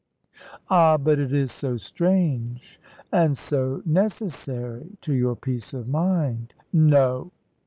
[0.67, 7.31] "Ah, but it is so strange!" "And so necessary to your peace of mind." "No!"